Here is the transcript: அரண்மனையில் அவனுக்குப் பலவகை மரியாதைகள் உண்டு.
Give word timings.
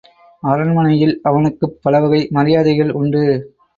அரண்மனையில் 0.43 1.19
அவனுக்குப் 1.23 1.77
பலவகை 1.81 2.27
மரியாதைகள் 2.31 2.91
உண்டு. 2.93 3.23